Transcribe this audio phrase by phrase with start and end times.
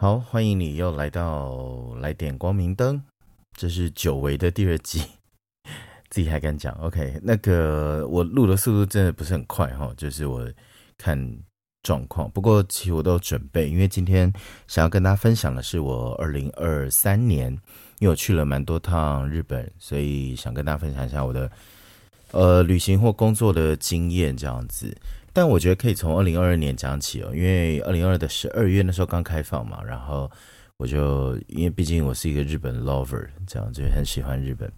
[0.00, 3.02] 好，欢迎你又来到来点光明灯，
[3.54, 5.04] 这是久违的第二季，
[6.08, 10.50] 自己还敢讲？OK，那个我录的速度真的不是很快哈，就是我
[10.96, 11.38] 看
[11.82, 12.30] 状况。
[12.30, 14.32] 不过其实我都有准备，因为今天
[14.66, 17.52] 想要跟大家分享的是我二零二三年，
[17.98, 21.52] 因为我去了蛮多趟日本，所以想跟大家分享一下我的
[22.30, 24.96] 呃旅行或工作的经验这样子。
[25.32, 30.30] 但我觉得可以从二零二二年讲起哦，因为二零二的十二月那时候刚开放嘛，然后
[30.76, 34.70] 我就因为毕竟我是一个日本 lover，这样就很喜欢日本，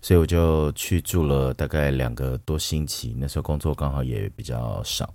[0.00, 3.14] 所以我就去住了大概两个多星期。
[3.18, 5.12] 那时候工作刚好也比较少。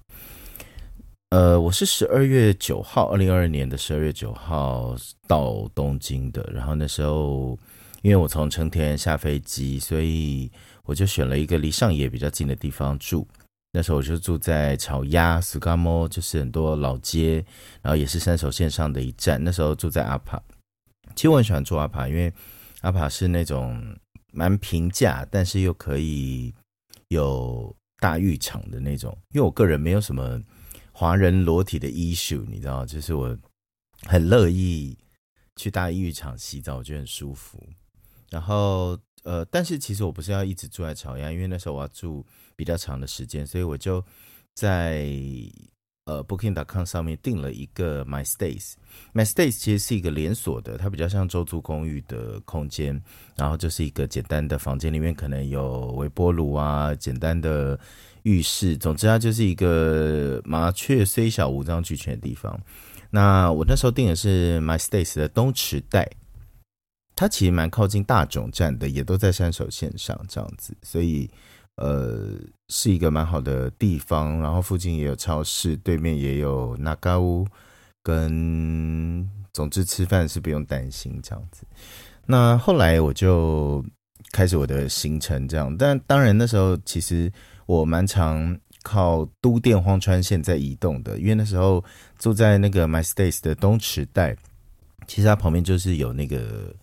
[1.30, 4.96] 呃，我是十二月九号，二零二二年的十二月九号
[5.28, 6.48] 到东京的。
[6.54, 7.58] 然后那时候
[8.04, 10.52] 因为我从成田下飞机，所以
[10.84, 13.28] 我就选了一个离上野比较近的地方住。
[13.76, 17.44] 那时候我就住在草鸭 Sugamo，就是很多老街，
[17.82, 19.44] 然后也是三手线上的一站。
[19.44, 20.40] 那时候住在阿帕，
[21.16, 22.32] 其实我很喜欢住阿帕，因为
[22.82, 23.98] 阿帕是那种
[24.32, 26.54] 蛮平价，但是又可以
[27.08, 29.12] 有大浴场的那种。
[29.32, 30.40] 因为我个人没有什么
[30.92, 33.36] 华人裸体的 issue，你知道，就是我
[34.04, 34.96] 很乐意
[35.56, 37.60] 去大浴场洗澡，我觉得很舒服。
[38.30, 42.24] 然后呃，但是其实我不是要一直住在草鸭，因为那时候我要住。
[42.56, 44.04] 比较长的时间，所以我就
[44.54, 45.08] 在
[46.06, 48.74] 呃 Booking.com 上面订了一个 My Stays。
[49.14, 53.02] My Stays 其实是一个连锁的，它比较像周租公寓的空间，
[53.38, 57.80] 然后就是一个简单的房间，里面可能有微波炉啊，简单的
[58.24, 62.60] 浴室，总之它就是一个麻雀虽小五脏俱全的地方。
[63.10, 66.12] 那我那时候订的是 My Stays 的东池袋，
[67.16, 71.30] 它其实蛮靠近大冢站的，也都在山手线上这样子，所以。
[71.76, 72.38] 呃，
[72.70, 77.48] 是一个蛮好的地方，然后附近也有超市，对面也有那嘎屋，
[78.04, 81.66] 跟总之吃饭是不用担心这样子。
[82.26, 83.84] 那后来我就
[84.32, 87.32] 开始我的行程这样，但当然那时候其实
[87.66, 91.84] 我蛮常靠都电荒川线在移动的，因为那时候
[92.20, 94.38] 住在那个 My Stays 的东池袋，
[95.08, 96.74] 其实它旁边就是有那个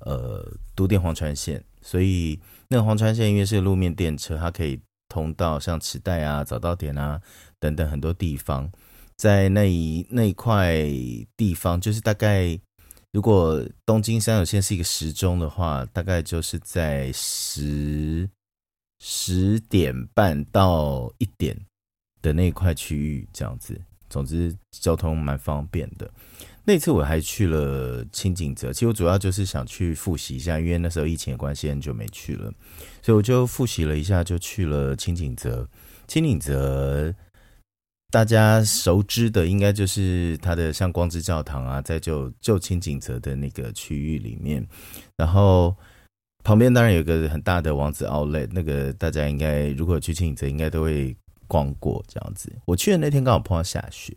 [0.00, 2.38] 呃都电黄川线，所以。
[2.72, 7.20] 那个黄川线因为是路面电车，它可以通到像池袋啊、早稻点啊
[7.58, 8.70] 等等很多地方，
[9.16, 10.84] 在那一那一块
[11.36, 12.56] 地方，就是大概
[13.10, 18.30] 如果东京山手线是一个时钟的话，大概就是在十
[19.00, 21.58] 十点半到一点
[22.22, 23.76] 的那一块区域这样子。
[24.08, 26.08] 总之交通蛮方便的。
[26.64, 32.52] 那次我还去了清景泽，其实我主要就是想去复习一下，因为那时候疫情的关系很久没去了，
[33.02, 35.68] 所以我就复习了一下，就去了清景泽。
[36.06, 37.14] 清景泽
[38.10, 44.64] 大家熟知的应该就是它的像光之教堂啊，在旧旧清景泽的那个区域里面，
[45.16, 45.74] 然后
[46.44, 51.16] 旁边当然有个很大的王子奥莱，那个大家应该如果去清景泽应该都会
[51.46, 52.52] 逛过这样子。
[52.66, 54.14] 我去的那天刚好碰到下雪。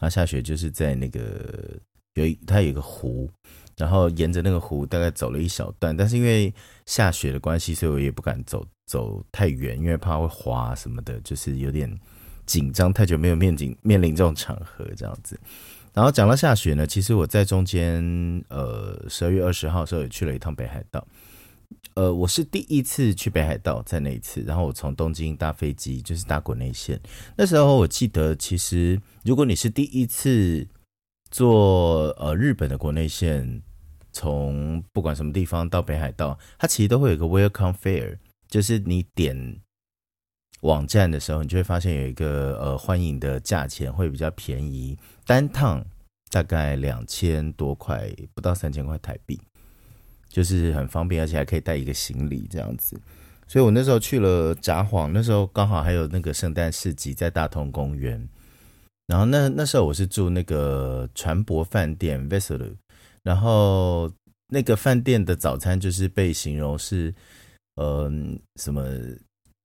[0.00, 1.78] 然后下雪就是在那个
[2.14, 3.30] 有一它有一个湖，
[3.76, 6.52] 然后沿着那个湖大概走了一小段，但是因为
[6.86, 11.94] 下雪的关系，所以我也不敢走走太远，因为怕会滑什么的，就是有点
[12.46, 12.90] 紧张。
[12.92, 15.38] 太久没有面临面临这种场合这样子。
[15.92, 18.02] 然后讲到下雪呢，其实我在中间
[18.48, 21.06] 呃十二月二十号的时候也去了一趟北海道。
[21.94, 26.98] 呃，我是第一次去北海道，在那一次，然后我从东京搭飞机，就是搭国内线。
[27.36, 30.66] 那时候我记得，其实如果你是第一次
[31.30, 33.62] 坐呃日本的国内线，
[34.12, 38.16] 从不管什么地方到北海道，它其实都会有一个 welcome fare，
[38.48, 39.60] 就是你点
[40.62, 45.84] 网站的时候，你就会发现有一个呃欢迎的价钱会比较便宜，单趟
[46.30, 49.40] 大概两千多块，不到三千块台币。
[50.30, 52.96] 就是很方便，而且还可以带一个行李这样子，
[53.48, 58.28] 所以我那时候去了札幌，那时候刚好还有那个圣诞市集在大同公园，
[59.08, 62.76] 然后那那时候我是住那个船舶饭店 Vessel，
[63.24, 64.08] 然后
[64.52, 67.12] 那个饭店的早餐就是被形容是，
[67.74, 68.84] 嗯，什么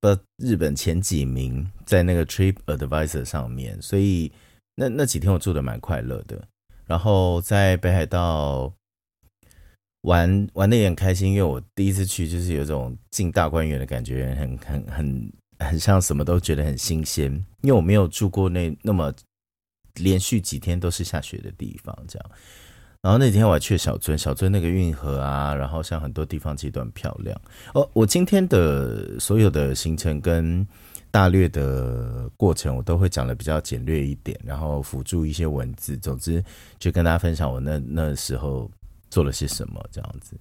[0.01, 4.31] 不日本前几名在那个 Trip Advisor 上面，所以
[4.75, 6.43] 那那几天我住的蛮快乐的，
[6.87, 8.73] 然后在北海道。
[10.05, 17.31] 玩玩的也很开心，因为我第一次去，就是有种进大观园的感觉，很很很很像什么都觉得很新鲜。
[17.61, 19.11] 因为我没有住过那那么
[19.95, 22.31] 连续几天都是下雪的地方，这样。
[23.01, 27.39] 然后那天我还去了小樽，小樽那个运河啊，然后像很多地方其实都很漂亮。
[27.73, 30.67] 哦，我今天的所有的行程跟
[31.11, 35.95] 大略的过程，我都会讲的比较简略一点，然后辅助一些文字。
[35.97, 36.43] 总之，
[36.79, 38.69] 就跟大家分享我那那时候
[39.15, 40.37] 做了些什么这样子。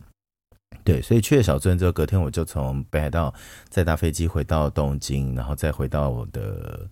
[0.83, 3.33] 对，所以去了小樽之后，隔天我就从北海道
[3.69, 6.91] 再搭飞机回到东京，然后再回到我的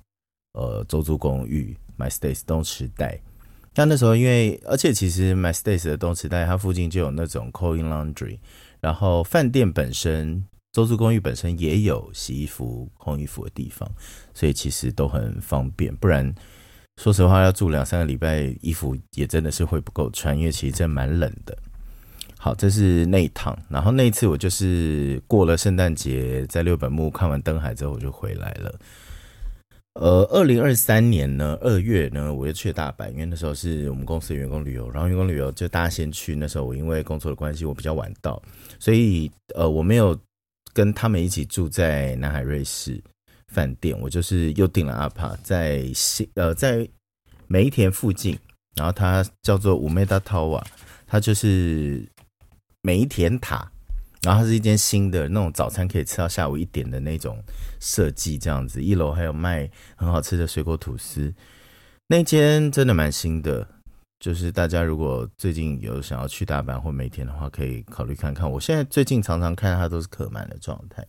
[0.53, 3.21] 呃周租公寓 My Stays 东池袋。
[3.75, 8.39] 但那时候因为，而且其实 My Stays 的东池袋它附近就有那种 Coin Laundry，
[8.81, 13.91] 然后饭店本身周租公寓本身也有洗衣服、烘衣服的地方，
[14.33, 15.93] 所以其实都很方便。
[15.97, 16.33] 不然
[16.99, 21.59] 说实话，要住两三个礼拜，衣服也真的是会不够穿，因为其实真蛮冷的。
[22.45, 28.75] 好，这是那一趟，然后那一次我就是过了圣诞节，在六本木看完灯海之后，我就回来了。
[29.95, 36.35] 呃，二零二三年呢，二月呢，我又去了大阪，因为那时候是我们公司的员工旅游，然后员工旅游就大家先去。
[36.35, 38.43] 那时候我因为工作的关系，我比较晚到，
[38.81, 40.19] 所以呃，我没有
[40.73, 43.01] 跟他们一起住在南海瑞士
[43.53, 46.89] 饭店，我就是又订了阿帕，在新呃在
[47.47, 48.37] 梅田附近，
[48.75, 50.61] 然后它叫做五梅达 Tower，
[51.07, 52.05] 它就是。
[52.83, 53.71] 梅田塔，
[54.23, 57.43] 然后它是一间新的那种早餐可以吃到下午一点的那种
[57.81, 58.83] 设计，这样子。
[58.83, 61.33] 一楼还有卖很好吃的水果吐司，
[62.09, 63.67] 那间真的蛮新的。
[64.19, 68.49] 就是大家如果最近有想要去大阪或梅田的话，可以考虑看看。
[68.49, 71.05] 我现在最近常常看它都是客满的状态。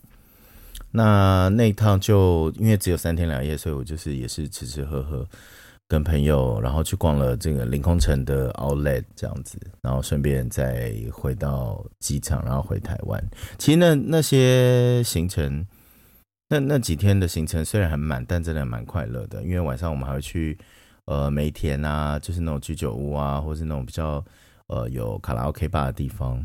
[0.89, 5.27] 那那一趟就因为只有三天两夜，所以我就是也是吃吃喝喝。
[5.93, 13.23] 跟朋友，然后去逛了这个凌空城的 Outlet 这样子，然后顺便再回到机场，然后回台湾。
[13.59, 15.63] 其实那那些行程，
[16.49, 19.43] 那那几天的行程虽然很满，但真的蛮快乐的。
[19.43, 20.57] 因为晚上我们还会去
[21.05, 24.25] 呃梅田啊，就是那种居酒屋啊，或是那种比较
[24.69, 26.43] 呃有卡拉 OK 吧的地方，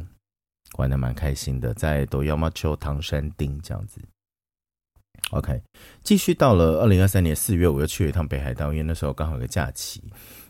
[0.76, 3.98] 玩的蛮开心的，在都要么丘唐山町这样子。
[5.32, 5.60] OK，
[6.02, 10.02] 继续到了二零二三年四月，我又去了一趟北海道，因为那时候刚好有个假期。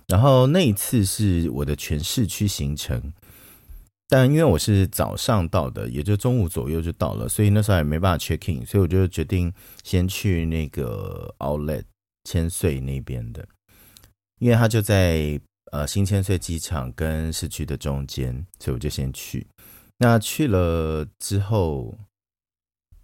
[0.06, 3.12] 然后那一次是我的全市区行程，
[4.08, 11.82] 但因为我是早上到的，也就中午左右就到了，所以那时候也没办法 check in，所以我就决定先去那个 Outlet
[12.24, 13.44] 千岁那边的，
[14.38, 15.40] 因为它就在
[15.72, 19.44] 呃新千岁机场跟市区的中间，所以我就先去。
[19.98, 21.98] 那去了之后。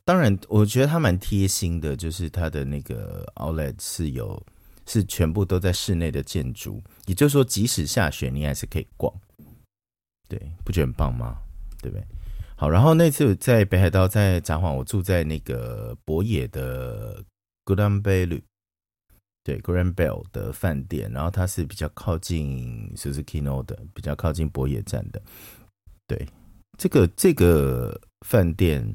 [0.06, 4.44] 当然，我觉得它蛮贴心的，就是它的那个 Outlet 是有
[4.86, 9.10] 是全部都在室内的建筑，也就是说，即使下雪，你还是可以逛。
[10.28, 11.38] 对，不觉得很棒吗？
[11.80, 12.06] 对不对？
[12.54, 17.24] 好，然后那次在北海道在札幌，我住在那个博野的
[17.64, 18.42] Grand Bell，
[19.42, 25.22] 对 Grand Bell 的饭店，然后它是比较靠近 Suzukino 的，比较靠近博野站的。
[26.06, 26.28] 对，
[26.76, 28.94] 这个这个饭店。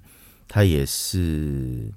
[0.51, 1.93] 它也是，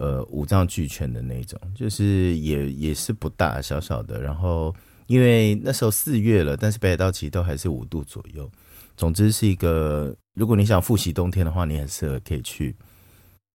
[0.00, 4.20] 呃，五脏俱全的那种，就是也也是不大，小小的。
[4.20, 4.74] 然后
[5.06, 8.50] 因为那时候四月了，但是北海道其实都还是五度左右。
[8.96, 12.74] 总之是一个，如果你想复习冬天的话，你很适合可以去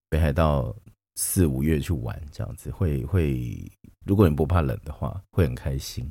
[0.09, 0.73] 北海道
[1.15, 3.69] 四五月去玩，这样子会会，
[4.05, 6.09] 如果你不怕冷的话，会很开心。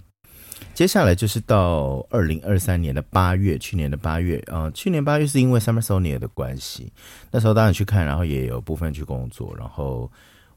[0.74, 6.92] 接下来就是到二零二三年的八月，去年的八月啊，去年八月是因为 Summer Sonia 的关系，
[7.30, 10.10] 那时候当然去看，然后也有部分去工作，然后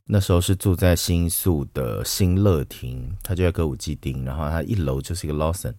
[0.06, 5.74] 那时候是住在新宿的新乐亭，它就在歌舞伎町，然后它一楼就是一个 Lawson，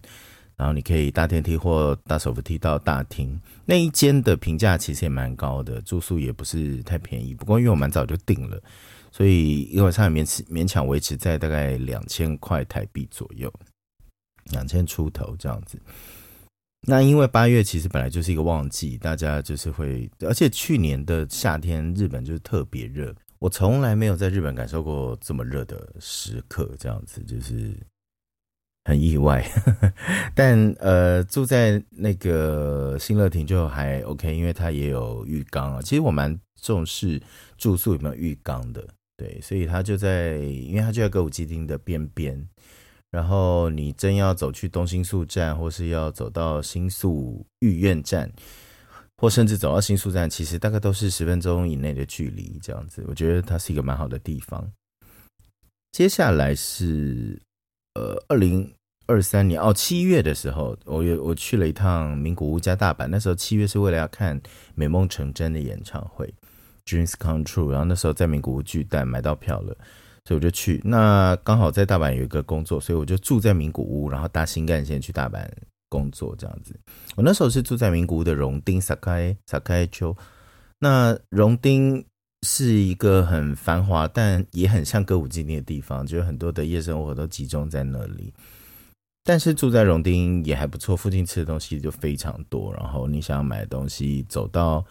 [0.55, 8.61] 然后你可以搭电梯或搭手扶梯到大厅，那一间的评价其实也蛮高的，住宿也不是太便宜，不过因为我蛮早就订了，
[9.11, 13.51] 所以一晚上也勉勉强维持在大概两千块台币左右。
[14.51, 15.79] 两千出头这样子，
[16.87, 27.75] 那因为八月其实本来就是一个旺季，大家就是会，而且去年的夏天日本就是特别热，我从来没有在日本感受过这么热的时刻，这样子就是
[28.85, 29.45] 很意外。
[30.33, 35.81] 但呃，住在那个新乐亭就还 OK，因为它也有浴缸啊。
[35.81, 37.21] 其实我蛮重视
[37.57, 38.87] 住宿有没有浴缸的，
[39.17, 42.47] 对，所以它就在，因为它就在歌舞伎町的边边。
[43.09, 48.31] 然后你真要走去东新宿站，或是要走到新宿御苑站，
[49.17, 52.59] 或甚至走到新宿站，其实大概都是十分钟以内的距离。
[52.61, 54.69] 这样子，我觉得它是一个蛮好的地方。
[55.93, 57.41] 接下来是
[57.95, 58.71] 呃，二零
[59.07, 63.07] 二三年哦，七月的时候，我有我去了一趟名古屋加大阪。
[63.07, 64.39] 那时候七月是为了要看
[64.75, 66.31] 美梦成真的演唱会
[66.85, 67.69] ，Dreams Come True。
[67.69, 69.75] 然后那时候在名古屋巨蛋买到票了。
[70.27, 75.47] 所以我就去，那刚好在大阪有一个工作，所以我就住在名古屋，然后搭新干线去大阪
[75.87, 76.77] 工作这样子。
[77.15, 80.13] 我那时候是住在名古屋的荣町萨开萨开丘，
[80.79, 82.03] 那荣町
[82.45, 88.33] 是一个很繁华，但也很像歌舞伎町的地方，就很多的夜生活都集中在那里。
[89.23, 92.73] 但是住在荣町也还不错，附近吃的东西就非常多。
[92.73, 94.85] 然后你想要买的东西，走到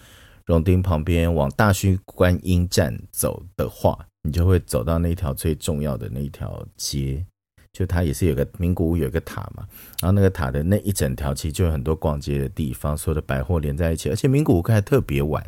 [0.47, 7.25] 荣町旁边往大须观音站走的话，你就会走到那条最重要的那一条街，
[7.73, 9.66] 就它也是有个名古屋有一个塔嘛。
[10.00, 14.11] 然后那个塔的那一整条其实就有很多逛街的地方，所有的百货连在一起。
[14.11, 15.45] 而且名古屋开特别晚，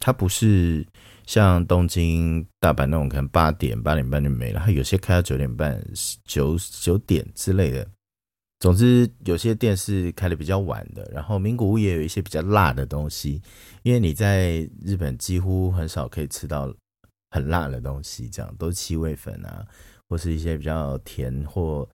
[0.00, 0.84] 它不是
[1.26, 5.80] 像东京、大阪那种可能八点八点半就没了，它有些开到九点半、
[6.24, 7.86] 九九点之类的。
[8.58, 13.40] 总之，有些店是开的比较晚的，然后名古屋也有一些比较辣的东西，
[13.82, 16.74] 因为你在日本几乎很少可以吃到
[17.36, 19.66] 很辣的东西，这样都是七味粉啊，
[20.08, 21.88] 或是一些比较甜或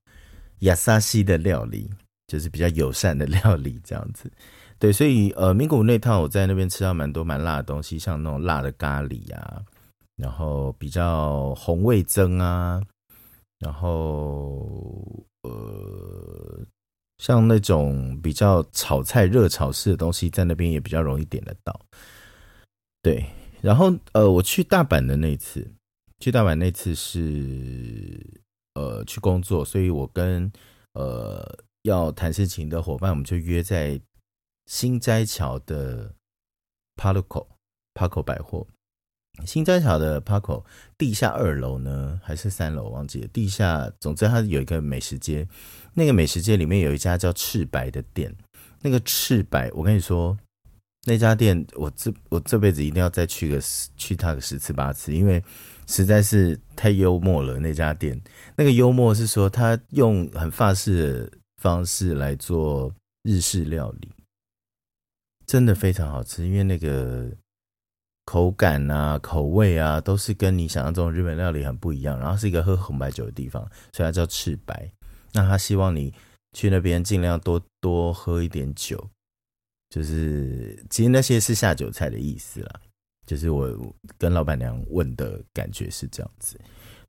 [0.59, 1.89] 亚萨西的料理，
[2.27, 4.31] 就是比较友善的 料理这样子。
[4.79, 9.61] 对，所以呃，名古屋那趟我在那边吃到蛮多蛮辣的东西，像那种辣的咖喱啊，
[10.15, 12.81] 然后比较红味增啊，
[13.59, 15.05] 然后。
[15.43, 16.65] 呃，
[17.17, 21.77] 像那种比较炒菜热炒式的东西，在那边也比较容易点得到。
[23.01, 23.25] 对，
[23.63, 25.65] 然后呃，我去大阪的那次，
[26.19, 28.19] 去大阪那次是
[28.73, 30.51] 呃去工作，所以我跟
[30.95, 31.41] 呃
[31.83, 33.99] 要谈事情的伙伴，我们就约在
[34.65, 36.13] 新斋桥的
[36.97, 37.47] Parco
[37.93, 38.67] Parco 百货。
[39.45, 40.63] 新斋桥的 Parco
[40.97, 42.89] 地下二楼呢，还是三楼？
[42.89, 43.27] 忘记了。
[43.29, 45.47] 地下，总之它有一个美食街，
[45.93, 48.35] 那个美食街里面有一家叫赤白的店。
[48.81, 50.37] 那个赤白，我跟你说，
[51.05, 53.59] 那家店我这我这辈子一定要再去个
[53.97, 55.43] 去它个十次八次，因为
[55.87, 57.59] 实在是太幽默了。
[57.59, 58.19] 那家店
[58.55, 62.93] 那个幽默是说，他用很法式的方式来做
[63.23, 64.09] 日式料理，
[65.45, 67.31] 真的非常好吃，因为那个。
[68.25, 72.17] 口感啊，口味啊，都是跟你想象中日本料理很不一样。
[72.17, 74.89] 然后是一个喝红白酒的地方，所以它叫赤白。
[75.33, 76.13] 那他希望你
[76.53, 79.09] 去那边尽量多多喝一点酒，
[79.93, 82.81] 就是其实那些是下酒菜的意思啦。
[83.27, 86.59] 就是我跟老板娘问的感觉是这样子。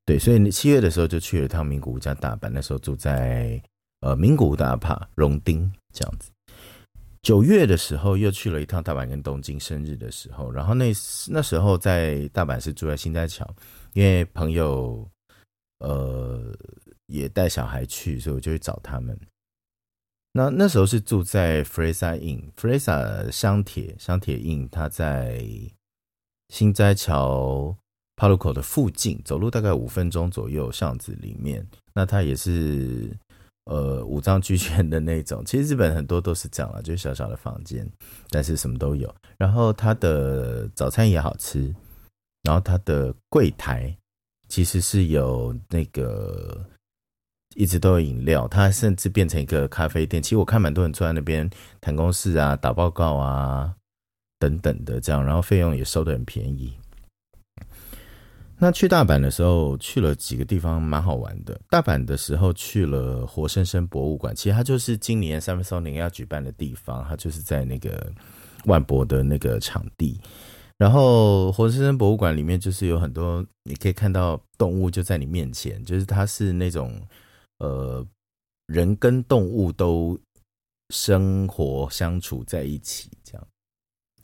[0.04, 3.58] 对，所以你七月的时候就去了趟名古屋加大阪，那时候住在
[4.00, 6.30] 呃名古屋大帕荣町这样子。
[7.22, 10.92] 九月的时候又去了一趟大阪跟东京，生日的时候，然后那
[11.28, 13.48] 那时候在大阪是住在新斋桥，
[13.94, 15.08] 因为朋友
[15.78, 16.54] 呃
[17.06, 19.18] 也带小孩去，所以我就去找他们。
[20.34, 25.42] 那那时候是住在 Fresa Inn，Fresa 香铁香铁 Inn，它在
[26.48, 27.74] 新斋桥
[28.16, 31.66] 帕路口的附近，走路大概五分钟左右巷子里面。
[31.94, 33.16] 那它也是。
[33.66, 37.90] 呃，五脏俱全的那种，其实日本很多都是这样了，就小小的房间，
[38.28, 39.10] 但是什么都有。
[39.38, 41.74] 然后它的早餐也好吃，
[42.42, 43.96] 然后它的柜台
[44.50, 46.62] 其实是有那个
[47.54, 50.22] 一直都有饮料，它甚至变成一个咖啡店。
[50.22, 51.48] 其实我看蛮多人坐在那边
[51.80, 53.74] 谈公事啊、打报告啊
[54.38, 56.72] 等等的这样，然后费用也收的很便宜。
[58.56, 61.60] 那去大阪的时候，去了几个地方，蛮好玩的。
[61.68, 68.10] 大阪的时候去了活生生博物馆，其实它就是今年三分松林要举办的地方，它就是在那个
[68.66, 70.20] 万博的那个场地。
[70.78, 77.00] 然后活生生博物馆里面就是有很多，你可以看到动物就在你面前，就是它是那种
[77.58, 78.06] 呃
[78.66, 80.18] 人跟动物都
[80.90, 83.46] 生活相处在一起这样。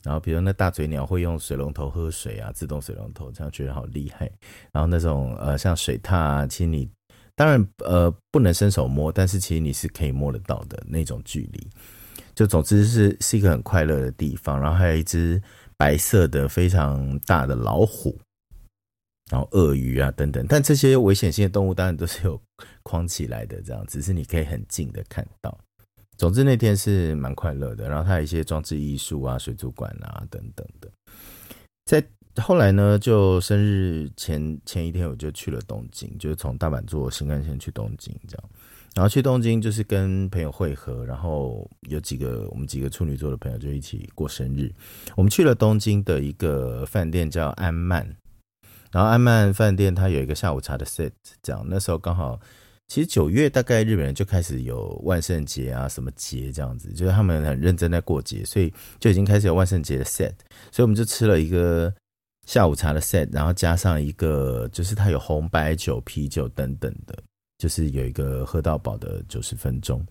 [0.03, 4.31] 然后，比如那大嘴鸟会用水龙头喝水啊，自动水龙头，这样觉得好厉害。
[4.71, 6.89] 然后那种呃，像水獭啊，其实你
[7.35, 11.69] 当然呃不能伸手摸，但是其实你是可以摸得到的那种距离。
[12.33, 14.59] 就总之是是一个很快乐的地方。
[14.59, 15.39] 然后还有一只
[15.77, 18.17] 白色的非常大的老虎，
[19.31, 20.45] 然后鳄鱼啊等等。
[20.47, 22.39] 但这些危险性的动物当然都是有
[22.83, 25.57] 框起来的，这样只是你可以很近的看到。
[26.17, 30.87] 总之那天是蛮快乐的，然后它有一些装置艺术啊、水族馆啊等等的。
[31.85, 32.03] 在
[32.35, 38.49] 后来呢，就生日前前一天，我就去了东京，就是从大阪坐新干线去东京这样。
[38.93, 44.71] 然后去东京就是跟朋友会合，然后有几个我们几个处女座的朋友就一起过生日。
[45.15, 48.07] 我们去了东京的一个饭店叫安曼，
[48.91, 52.39] 然后安曼饭店它有一个下午茶的 set，这样那时候刚好。
[52.87, 60.33] 其实九月大概日本人就开始有万圣节啊，什么节这样子，就是他们很认真在过节，所以就已经开始有万圣节的 set，
[60.73, 61.93] 所以我们就吃了一个
[62.45, 67.17] 下午茶的 set，然后加上一个就是它有红白酒、啤酒等等的，
[67.59, 70.05] 就是有一个喝到饱的九十分钟。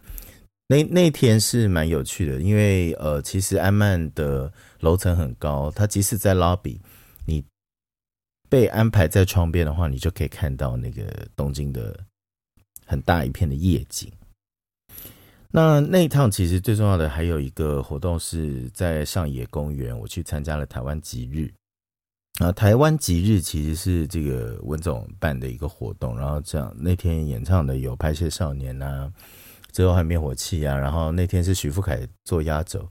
[0.67, 6.79] 那那天是蛮有趣的，因为呃，其实安曼的楼层很高，它即使在 lobby，
[8.51, 11.99] 被安排在窗边的话，你就可以看到那个东京的
[12.85, 14.13] 很大一片的夜景。
[15.51, 21.51] 那那一趟其实最重要的还有一个活动是在上野公园，我去参加了台湾吉日。
[22.39, 29.13] 啊，台湾吉日其实是这个文总办的一个活动，然后这样那天演唱的有拍摄少年呐，
[29.73, 32.89] 最后还有灭火器啊，然后那天是徐富凯做压轴，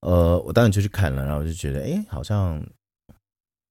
[0.00, 2.64] 呃，我当然就去看了，然后我就觉得，哎，好像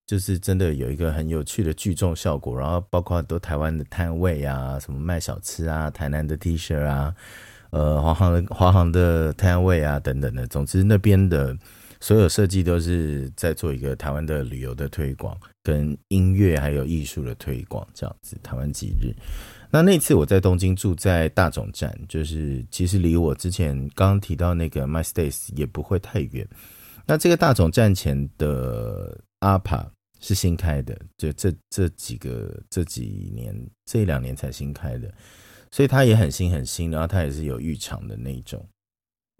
[0.08, 7.14] 就是真的有一个很有趣的聚众效果，然后包括很多台湾的摊位啊，什么卖小吃啊，台南的 T 恤啊，
[7.72, 11.58] 呃，华航的华航的摊位啊等等的，总之那边的。
[12.02, 18.38] 所有设计都是在做一个台湾的旅游的推广，跟音乐还有艺术的推广这样子。
[18.44, 19.16] 台湾几日？
[19.72, 26.48] 那那次我在东京住在大总站，就是其实离我之前刚刚提到那个 My Stays 也不会太远。
[27.08, 29.90] 那这个大总站前的阿帕
[30.20, 35.14] 是新开的，就这这几个这几年这两年才新开的，
[35.72, 38.66] 所以它也很新很新，然后它也是有浴场的那种。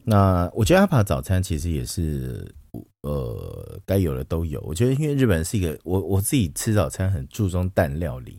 [0.04, 2.54] 那我觉得阿帕早餐其实也是，
[3.02, 4.62] 呃，该有的都有。
[4.62, 8.38] 我觉得因为日本是一个，我我自己吃早餐很注重蛋料理，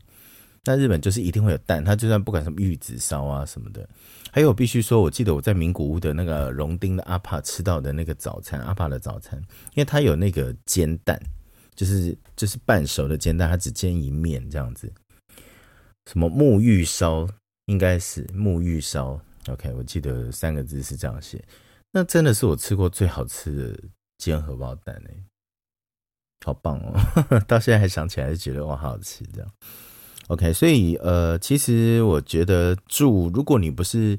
[0.64, 3.88] 那日本就是一定会有蛋，它就算不管什么玉子烧啊什么的。
[4.30, 9.36] 还有，必须说，我记得我在名古屋的那个荣丁的阿帕吃到的那个早餐，阿帕的早餐，
[9.74, 11.20] 因为它有那个煎蛋，
[11.76, 14.90] 就是就是半熟的煎蛋，它只煎一面这样子。
[16.10, 17.28] 什么沐浴烧，
[17.66, 19.20] 应该是沐浴烧。
[19.48, 21.44] OK，我记得三个字是这样写，
[21.92, 23.80] 那真的是我吃过最好吃的
[24.18, 25.14] 煎荷包蛋哎，
[26.44, 26.98] 好棒哦！
[27.46, 29.50] 到现在还想起来，就觉得哇，好好吃这样。
[30.28, 34.18] OK，所以呃，其实我觉得住，如果你不是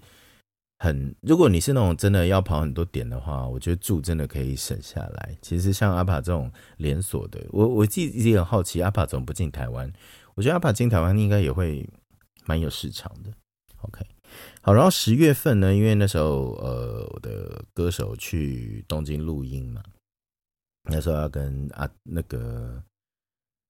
[0.79, 5.38] 很，如果你是那种真的要跑很多点的话，我觉得住真的可以省下来。
[5.41, 9.91] 其实像阿帕这种连锁的，我我自己一直很好奇，阿帕怎么不进台湾？
[10.36, 11.88] 我觉得阿帕进台湾应该也会
[12.46, 13.31] 蛮有市场的。
[13.81, 14.05] OK。
[14.62, 19.81] 好，然后十月份呢，因为那时候呃，我的歌手去东京录音嘛，
[20.91, 22.83] 那时候要跟啊那个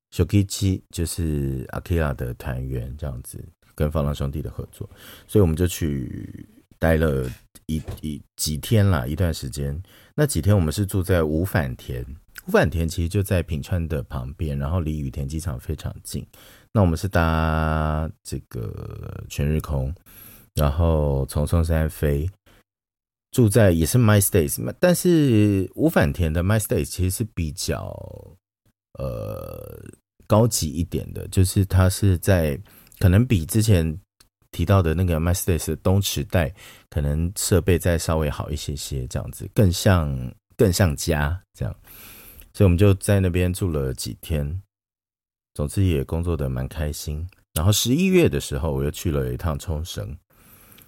[0.10, 4.90] 小 K 七，就是阿 K 拉的团员这样子，跟放浪兄弟的合作，
[5.28, 7.30] 所以我们就去待了
[7.66, 9.82] 一一几天啦，一段时间。
[10.16, 12.06] 那几天我们是住在五反田，
[12.48, 16.26] 五反田其实就在平川的旁边，然后离羽田机场非常近。
[16.74, 19.94] 那我们是搭这个全日空。
[20.56, 22.28] 然后从松山飞，
[23.30, 27.96] 住在也是 My Stays，但是五反田的 My Stays 其实是比较
[28.98, 29.80] 呃
[30.26, 32.60] 高级一点的，就是它是在
[32.98, 34.00] 可能比之前
[34.58, 36.52] 提到的那个 My Stays 东池袋，
[36.90, 41.76] 可能设备再稍微好一些些，这样子更像更像家这样，
[42.56, 44.60] 所以我们就在那边住了几天，
[45.54, 47.24] 总之也工作的蛮开心。
[47.54, 50.18] 然后十一月的时候，我又去了一趟冲绳。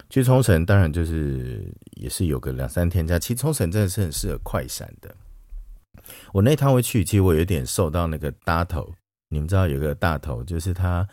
[0.10, 3.20] 去冲绳当然就是也是有个两三天假。
[3.20, 5.16] 其实冲绳真的是很适合快闪的。
[6.34, 8.92] 我那趟回去，其实我有点受到那个大头。
[9.30, 11.08] 你们知道有个大头，就是他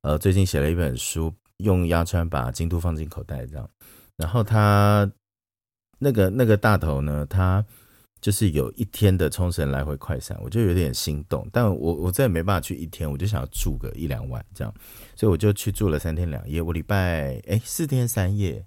[0.00, 3.68] 呃最近写了一本书，用压川把京都放进口袋这样。
[4.16, 5.10] 然后他
[5.98, 7.64] 那个那个大头呢，他。
[8.22, 14.74] 就是有一天的冲绳来回快闪，我就有点心动，但我我再也没办法去一天，我就想要住个一两晚这样，
[15.16, 16.60] 所以我就去住了三天两夜。
[16.60, 18.62] 我礼拜哎四天三夜，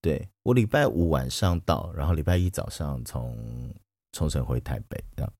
[0.00, 3.70] 对我礼拜五晚上到，然后礼拜一早上从
[4.12, 5.30] 冲绳回台北这样。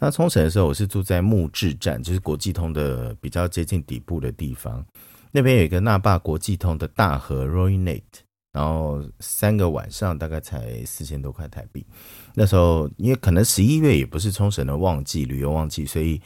[0.00, 4.84] 那冲绳的时候，我是住在木质站，就是国际通的比较接近底部的地方，
[5.30, 8.02] 那边有一个那霸国际通的大河 Roynate。
[8.52, 11.86] 然后三个晚上大概才四千多块台币。
[12.34, 16.20] 那时候因为可能十一月也不是冲绳的旺季，旅游旺季，所以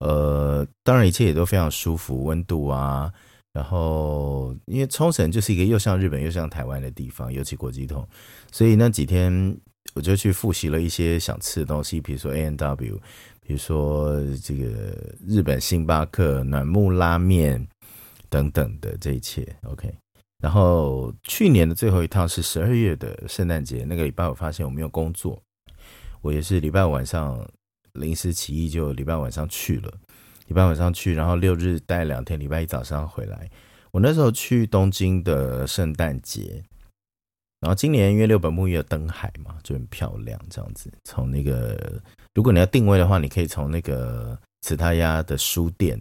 [0.00, 3.12] 呃，当然一切也都非常舒服，温度啊。
[3.52, 8.04] 然后因为冲绳就是一个又像日本又像台湾的地方，尤其国际通，
[8.50, 9.56] 所以那几天
[9.94, 13.00] 我就去复习了一些想吃的东西，比如说 A N W，
[13.40, 14.66] 比如说这个
[15.26, 17.66] 日本星巴克、暖木拉面
[18.28, 19.46] 等等的这一切。
[19.62, 19.92] OK。
[20.40, 25.42] 然后去年的最后一趟是十二月的圣诞节那个礼拜，我发现我没有工作，
[26.20, 27.44] 我也是礼拜晚上
[27.94, 29.92] 临时起意，就礼拜晚上去了。
[30.46, 33.50] 礼拜晚上去，然后六日待两天，礼拜一早上回来。
[33.90, 36.62] 我那时候去东京的圣诞节，
[37.60, 40.92] 然后今年因为六本木也有登海嘛，就很漂亮，这样子。
[41.04, 42.00] 从那个
[42.34, 46.00] 如果你要定位的话，你可以从那个慈他亚的书店，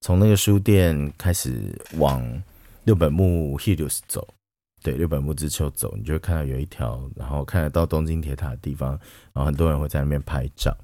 [0.00, 2.42] 从那个书店开始往。
[2.84, 4.26] 六本木 Hills 走，
[4.82, 8.98] 对，六本木之丘走，你就会看到有一条，然后看得到东京铁塔的地方，
[9.32, 10.76] 然后很多人会在那边拍照。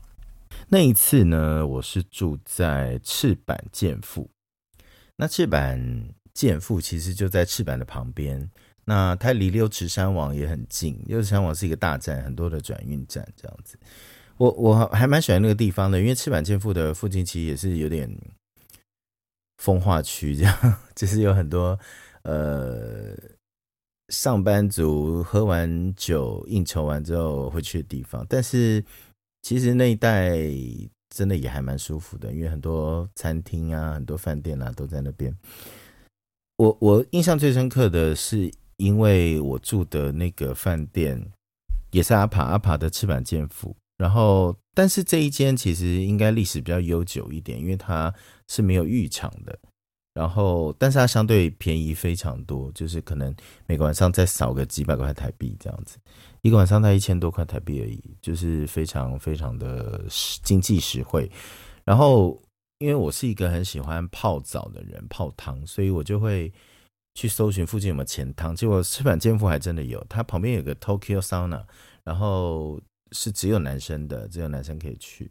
[0.68, 4.30] 那一次呢，我是住在赤坂健富。
[5.16, 8.48] 那赤坂健富其实就在赤坂的旁边，
[8.88, 10.98] 那它离六尺山王也很近。
[11.04, 13.78] 六尺山王是一个大站，很多的转运站这样子。
[14.38, 18.10] 我我还蛮喜欢那个地方的，因为赤坂健富的附近其实也是有点
[19.58, 20.56] 风化区，这样
[20.96, 21.78] 就是有很多
[22.22, 23.14] 呃
[24.08, 28.24] 上班族喝完酒应酬完之后会去的地方。
[28.26, 28.82] 但是
[29.42, 30.38] 其实那一带
[31.14, 35.36] 真的也还蛮舒服的，因为很多餐厅啊、很多饭店啊都在那边。
[36.56, 41.24] 我我印象最深刻的是，因为我住的那个饭店
[41.90, 43.76] 也是阿帕阿帕的赤坂健府。
[43.98, 48.14] 然后，但是这一间其实应该历史比较悠久一点，因为它
[48.46, 49.58] 是没有浴场的。
[50.14, 53.34] 然后，但是它相对便宜非常多，就是可能
[53.66, 55.96] 每个晚上再少个几百块台币这样子，
[56.42, 60.04] 一个晚上才一千多块台币而已，就是非常非常的
[60.42, 61.30] 经济实惠。
[61.84, 62.40] 然后，
[62.78, 66.52] 因为我是一个很喜欢泡澡的人，泡汤，所以我就会
[67.18, 68.54] 去搜寻附近有没有钱汤。
[68.54, 71.64] 结果赤坂健富还真的有，它旁边有个 Tokyo Sauna，
[72.04, 72.80] 然后。
[73.10, 75.30] 是只有男生的，只有男生可以去。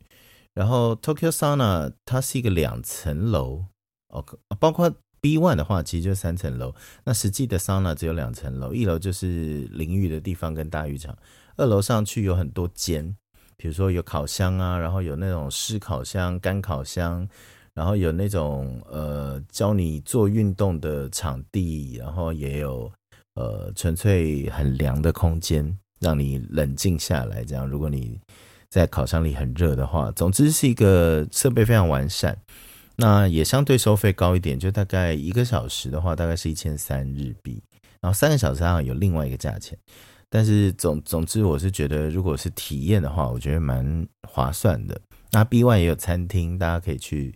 [0.55, 3.65] 然后 Tokyo Sauna 它是一个两层楼
[4.07, 6.73] ，OK，包括 B one 的话，其实就三层楼。
[7.03, 11.15] 那实际的 Sauna 只有两层楼，一楼就是淋浴的地方跟大浴场，
[11.55, 13.15] 二楼上去有很多间，
[13.57, 17.29] 比如说有烤箱啊，然后有那种湿烤箱、干烤箱，
[17.77, 22.91] 然后有那种呃教你做运动的场地，然后也有
[23.35, 25.77] 呃纯粹很凉的空间。
[25.99, 27.67] 让你冷静下来，这样。
[27.67, 28.19] 如果你
[28.69, 32.37] 在烤箱里很热的话，总之是一个设备非常完善。
[32.97, 37.63] 那也相对收费高一点，就大概一个小时的话，大概是一千三日币。
[37.99, 39.75] 然后三个小时上有另外一个价钱。
[40.29, 45.01] 但是总总之，我是觉得如果是体验的话，我觉得蛮划算的。
[45.31, 47.33] 那 B One 也有餐厅，大家可以去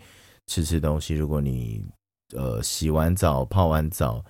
[0.48, 1.16] 吃吃东西。
[1.16, 1.84] 如果你
[2.36, 4.24] 呃洗完澡、泡完澡。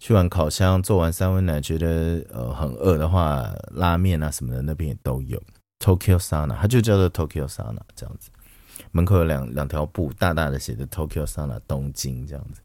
[0.00, 5.42] 去完烤箱，做完三温暖，觉得呃很饿的话，拉面啊什么的那边也都有。
[5.84, 8.30] Tokyo Sana，它就叫做 Tokyo Sana 这样子。
[8.92, 12.62] 门口有两两条布，大大的写着 Tokyo Sana 东京这样子。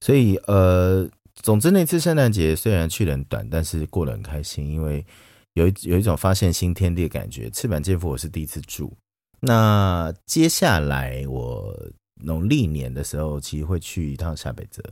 [0.00, 5.06] 所以呃，总之那次圣诞节虽然去的很短，但是过得很开心，因为
[5.52, 7.48] 有一有一种发现新天地的感觉。
[7.50, 8.92] 赤坂健夫我是第一次住，
[9.38, 11.72] 那接下来我
[12.16, 14.82] 农历年的时候，其实会去一趟下北泽。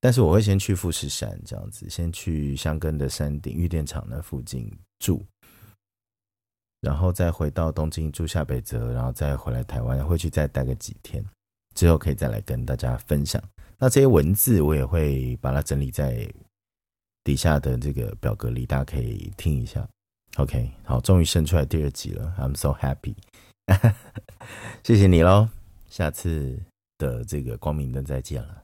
[0.00, 4.68] 但是我会先去富士山这样子，先去香根的山顶玉电厂那附近
[4.98, 5.24] 住，
[6.80, 11.24] 然后再回到东京住下北泽，然后再回来台湾，会去再待个几天，
[11.76, 13.40] 之后可以再来跟大家分享。
[13.78, 16.28] 那这些文字我也会把它整理在
[17.22, 19.88] 底下的这个表格里，大家可以听一下。
[20.36, 23.14] OK，好，终于生出来第二集了，I'm so happy，
[24.82, 25.48] 谢谢你喽，
[25.92, 26.58] 下次
[26.96, 28.61] 的这个光明灯再见了。